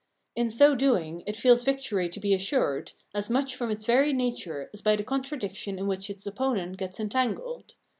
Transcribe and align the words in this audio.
In 0.35 0.49
so 0.49 0.73
doing 0.73 1.21
it 1.27 1.35
feels 1.35 1.61
victory 1.63 2.09
to 2.09 2.19
be 2.19 2.33
assured, 2.33 2.93
as 3.13 3.29
much 3.29 3.55
from 3.55 3.69
its 3.69 3.85
very 3.85 4.13
nature 4.13 4.67
as 4.73 4.81
by 4.81 4.95
the 4.95 5.03
contradiction 5.03 5.77
in 5.77 5.85
which 5.85 6.09
its 6.09 6.25
opponent 6.25 6.77
gets 6.77 6.99
entangled. 6.99 7.75